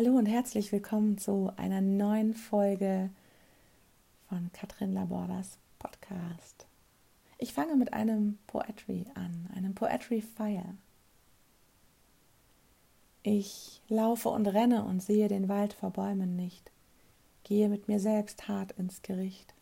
[0.00, 3.10] Hallo und herzlich willkommen zu einer neuen Folge
[4.28, 6.68] von Katrin Labordas Podcast.
[7.36, 10.76] Ich fange mit einem Poetry an, einem Poetry Fire.
[13.24, 16.70] Ich laufe und renne und sehe den Wald vor Bäumen nicht,
[17.42, 19.52] gehe mit mir selbst hart ins Gericht.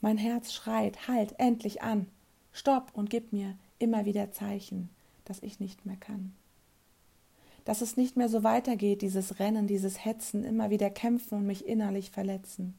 [0.00, 2.06] Mein Herz schreit, halt endlich an,
[2.52, 4.90] stopp und gib mir immer wieder Zeichen,
[5.24, 6.36] dass ich nicht mehr kann
[7.70, 11.64] dass es nicht mehr so weitergeht, dieses Rennen, dieses Hetzen, immer wieder kämpfen und mich
[11.68, 12.76] innerlich verletzen.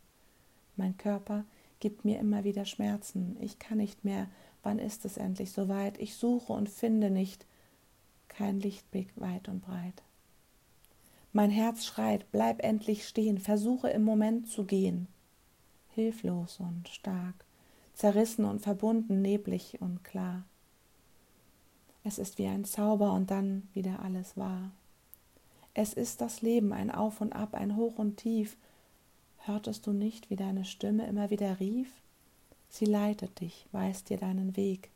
[0.76, 1.46] Mein Körper
[1.80, 3.38] gibt mir immer wieder Schmerzen.
[3.40, 4.28] Ich kann nicht mehr.
[4.64, 5.98] Wann ist es endlich soweit?
[5.98, 7.46] Ich suche und finde nicht.
[8.28, 10.04] Kein Lichtblick weit und breit.
[11.32, 15.08] Mein Herz schreit, bleib endlich stehen, versuche im Moment zu gehen.
[15.96, 17.46] Hilflos und stark,
[17.94, 20.44] zerrissen und verbunden, neblig und klar.
[22.04, 24.72] Es ist wie ein Zauber und dann wieder alles wahr.
[25.74, 28.58] Es ist das Leben, ein Auf und Ab, ein Hoch und Tief.
[29.40, 31.90] Hörtest du nicht, wie deine Stimme immer wieder rief?
[32.70, 34.90] Sie leitet dich, weist dir deinen Weg.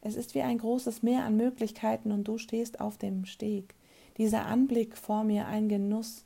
[0.00, 3.74] Es ist wie ein großes Meer an Möglichkeiten und du stehst auf dem Steg.
[4.18, 6.24] Dieser Anblick vor mir ein Genuss,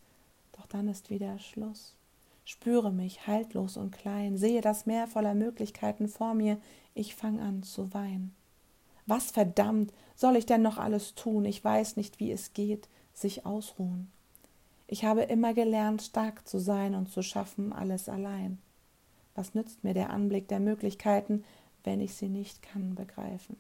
[0.52, 1.94] doch dann ist wieder Schluss.
[2.44, 6.58] Spüre mich haltlos und klein, sehe das Meer voller Möglichkeiten vor mir,
[6.94, 8.34] ich fang an zu weinen.
[9.08, 11.46] Was verdammt soll ich denn noch alles tun?
[11.46, 14.12] Ich weiß nicht, wie es geht, sich ausruhen.
[14.86, 18.58] Ich habe immer gelernt, stark zu sein und zu schaffen alles allein.
[19.34, 21.44] Was nützt mir der Anblick der Möglichkeiten,
[21.84, 23.56] wenn ich sie nicht kann begreifen?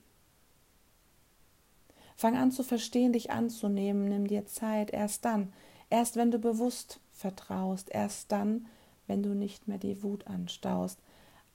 [2.14, 5.54] Fang an zu verstehen, dich anzunehmen, nimm dir Zeit, erst dann,
[5.88, 8.66] erst wenn du bewusst vertraust, erst dann,
[9.06, 10.98] wenn du nicht mehr die Wut anstaust,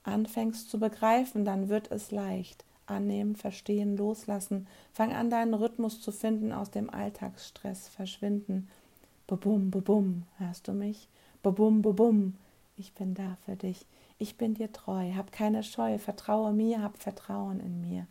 [0.02, 4.66] anfängst zu begreifen, dann wird es leicht, annehmen, verstehen, loslassen.
[4.92, 8.68] Fang an, deinen Rhythmus zu finden, aus dem Alltagsstress verschwinden.
[9.26, 11.08] Bubum, bubum, hörst du mich?
[11.42, 12.34] Bubum, bubum,
[12.76, 13.86] ich bin da für dich.
[14.18, 18.06] Ich bin dir treu, hab keine Scheu, vertraue mir, hab Vertrauen in mir.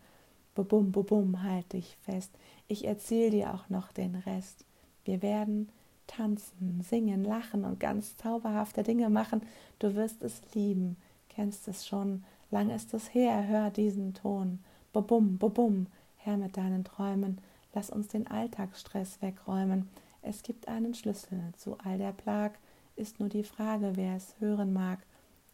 [0.56, 2.32] Bubum, bubum, halt dich fest.
[2.68, 4.66] Ich erzähl dir auch noch den Rest.
[5.06, 5.70] Wir werden
[6.08, 9.42] tanzen, singen, lachen und ganz zauberhafte Dinge machen.
[9.80, 10.98] Du wirst es lieben,
[11.30, 12.24] kennst es schon
[12.54, 14.60] Lang ist es her, hör diesen Ton.
[14.92, 15.88] Bubum, bubum,
[16.18, 17.42] her mit deinen Träumen.
[17.74, 19.90] Lass uns den Alltagsstress wegräumen.
[20.22, 22.52] Es gibt einen Schlüssel zu all der Plag.
[22.96, 25.00] Ist nur die Frage, wer es hören mag.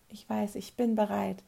[0.10, 1.42] Ich weiß, ich bin bereit.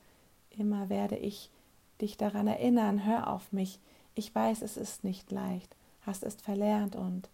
[0.51, 1.51] Immer werde ich
[1.99, 3.03] dich daran erinnern.
[3.03, 3.81] Hör auf mich.
[4.15, 5.75] Ich weiß, es ist nicht leicht.
[6.03, 7.27] Hast es verlernt und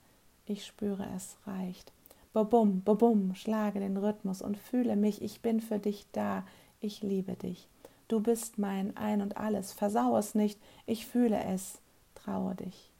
[0.48, 1.92] ich spüre, es reicht.
[2.34, 5.22] Bubum, bubum, schlage den Rhythmus und fühle mich.
[5.22, 6.44] Ich bin für dich da.
[6.80, 7.70] Ich liebe dich.
[8.08, 11.80] Du bist mein Ein und alles, versau es nicht, ich fühle es,
[12.16, 12.92] traue dich.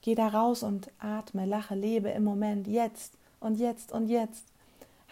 [0.00, 4.46] Geh da raus und atme, lache, lebe im Moment, jetzt und jetzt und jetzt.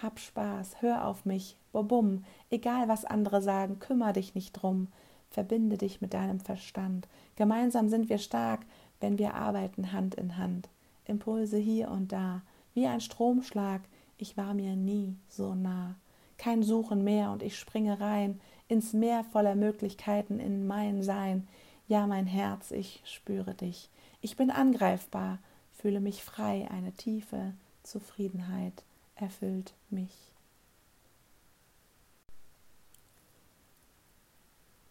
[0.00, 4.88] Hab Spaß, hör auf mich, bobum, egal was andere sagen, kümmer dich nicht drum,
[5.30, 7.08] verbinde dich mit deinem Verstand.
[7.36, 8.60] Gemeinsam sind wir stark,
[9.00, 10.68] wenn wir arbeiten Hand in Hand.
[11.04, 12.41] Impulse hier und da,
[12.72, 13.82] wie ein Stromschlag,
[14.16, 15.96] ich war mir nie so nah
[16.44, 18.38] kein Suchen mehr und ich springe rein
[18.69, 21.49] ins Meer voller Möglichkeiten in mein Sein.
[21.88, 23.88] Ja, mein Herz, ich spüre dich.
[24.21, 25.38] Ich bin angreifbar,
[25.72, 28.84] fühle mich frei, eine tiefe Zufriedenheit
[29.16, 30.15] erfüllt mich.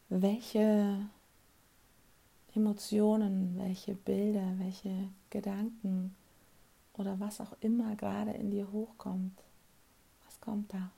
[0.10, 1.06] Welche
[2.56, 6.16] Emotionen, welche Bilder, welche Gedanken
[6.94, 9.38] oder was auch immer gerade in dir hochkommt,
[10.26, 10.90] was kommt da?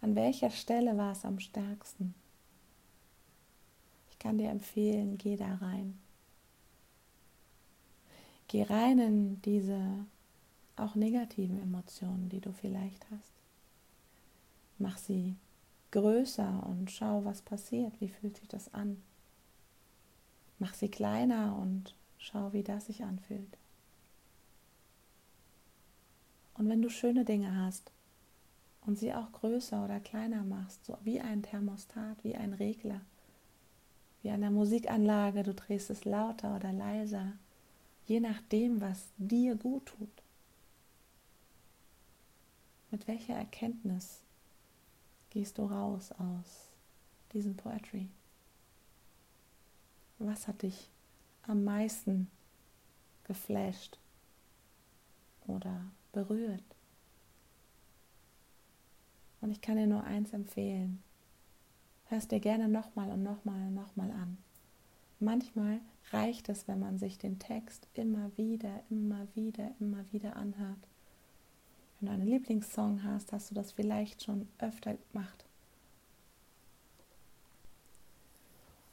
[0.00, 2.14] An welcher Stelle war es am stärksten?
[4.10, 5.98] Ich kann dir empfehlen, geh da rein.
[8.48, 10.06] Geh rein in diese
[10.76, 13.32] auch negativen Emotionen, die du vielleicht hast.
[14.78, 15.36] Mach sie
[15.90, 18.00] größer und schau, was passiert.
[18.00, 19.02] Wie fühlt sich das an?
[20.58, 23.58] Mach sie kleiner und schau, wie das sich anfühlt.
[26.54, 27.90] Und wenn du schöne Dinge hast,
[28.86, 33.00] und sie auch größer oder kleiner machst, so wie ein Thermostat, wie ein Regler,
[34.22, 37.32] wie an der Musikanlage, du drehst es lauter oder leiser,
[38.06, 40.22] je nachdem, was dir gut tut.
[42.92, 44.20] Mit welcher Erkenntnis
[45.30, 46.70] gehst du raus aus
[47.32, 48.08] diesem Poetry?
[50.18, 50.88] Was hat dich
[51.42, 52.30] am meisten
[53.24, 53.98] geflasht
[55.46, 56.75] oder berührt?
[59.40, 61.02] Und ich kann dir nur eins empfehlen.
[62.06, 64.38] Hör es dir gerne nochmal und nochmal und nochmal an.
[65.18, 65.80] Manchmal
[66.10, 70.78] reicht es, wenn man sich den Text immer wieder, immer wieder, immer wieder anhört.
[71.98, 75.44] Wenn du einen Lieblingssong hast, hast du das vielleicht schon öfter gemacht.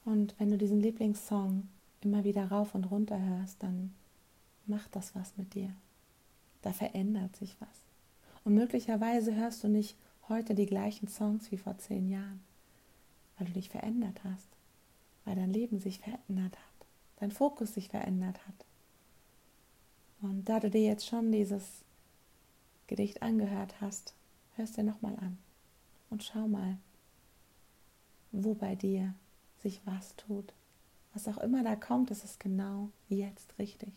[0.06, 1.68] Und wenn du diesen Lieblingssong
[2.02, 3.94] immer wieder rauf und runter hörst, dann
[4.66, 5.74] macht das was mit dir.
[6.62, 7.82] Da verändert sich was.
[8.44, 9.98] Und möglicherweise hörst du nicht
[10.30, 12.42] heute die gleichen Songs wie vor zehn Jahren,
[13.38, 14.48] weil du dich verändert hast,
[15.26, 16.88] weil dein Leben sich verändert hat,
[17.18, 18.66] dein Fokus sich verändert hat.
[20.22, 21.84] Und da du dir jetzt schon dieses
[22.88, 24.14] Gedicht angehört hast,
[24.56, 25.38] hörst dir nochmal an
[26.10, 26.78] und schau mal,
[28.32, 29.14] wo bei dir
[29.60, 30.54] sich was tut.
[31.14, 33.94] Was auch immer da kommt, ist es genau jetzt richtig.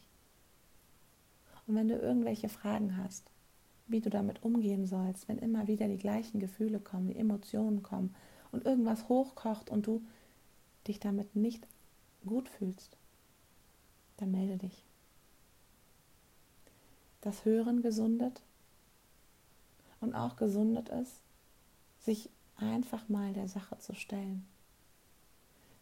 [1.67, 3.25] Und wenn du irgendwelche Fragen hast,
[3.87, 8.15] wie du damit umgehen sollst, wenn immer wieder die gleichen Gefühle kommen, die Emotionen kommen
[8.53, 10.03] und irgendwas hochkocht und du
[10.87, 11.67] dich damit nicht
[12.25, 12.97] gut fühlst,
[14.17, 14.83] dann melde dich.
[17.21, 18.43] Das Hören gesundet
[20.01, 21.21] und auch gesundet ist,
[22.01, 24.47] sich einfach mal der Sache zu stellen.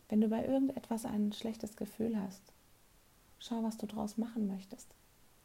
[0.08, 2.42] Wenn du bei irgendetwas ein schlechtes Gefühl hast,
[3.38, 4.88] schau, was du draus machen möchtest.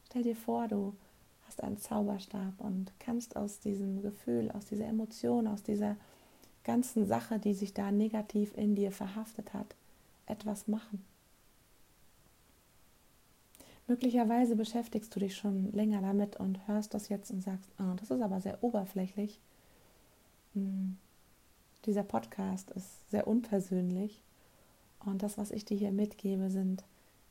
[0.05, 0.95] Stell dir vor, du
[1.49, 5.95] hast einen Zauberstab und kannst aus diesem Gefühl, aus dieser Emotion, aus dieser
[6.63, 9.75] ganzen Sache, die sich da negativ in dir verhaftet hat,
[10.27, 11.03] etwas machen.
[13.87, 18.11] Möglicherweise beschäftigst du dich schon länger damit und hörst das jetzt und sagst, oh, das
[18.11, 19.39] ist aber sehr oberflächlich.
[20.53, 20.97] Hm,
[21.85, 24.21] dieser Podcast ist sehr unpersönlich
[25.03, 26.83] und das, was ich dir hier mitgebe, sind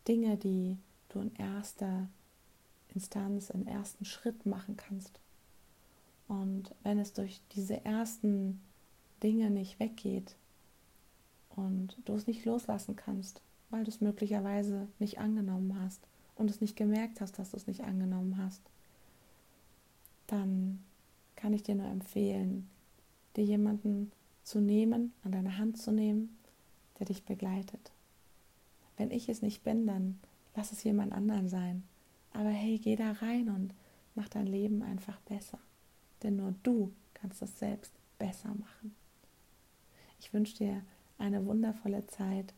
[0.09, 0.77] Dinge, die
[1.11, 2.09] du in erster
[2.95, 5.21] Instanz, im ersten Schritt machen kannst.
[6.27, 8.61] Und wenn es durch diese ersten
[9.23, 10.37] Dinge nicht weggeht
[11.57, 13.41] und du es nicht loslassen kannst,
[13.71, 16.01] weil du es möglicherweise nicht angenommen hast
[16.37, 18.63] und es nicht gemerkt hast, dass du es nicht angenommen hast,
[20.27, 20.83] dann
[21.37, 22.69] kann ich dir nur empfehlen,
[23.37, 24.13] dir jemanden
[24.43, 26.39] zu nehmen, an deine Hand zu nehmen
[26.99, 27.93] der dich begleitet.
[28.97, 30.19] Wenn ich es nicht bin, dann
[30.57, 31.85] lass es jemand anderen sein.
[32.39, 33.75] Aber hey, geh da rein und
[34.15, 35.59] mach dein Leben einfach besser.
[36.23, 38.95] Denn nur du kannst es selbst besser machen.
[40.21, 40.83] Ich wünsche dir
[41.19, 42.55] eine wundervolle Zeit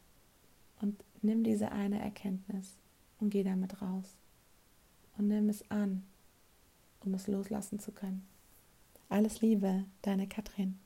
[0.83, 2.77] und nimm diese eine Erkenntnis
[3.21, 4.19] und geh damit raus.
[5.17, 6.03] Und nimm es an,
[7.03, 8.27] um es loslassen zu können.
[9.09, 10.79] Alles Liebe, deine Katrin.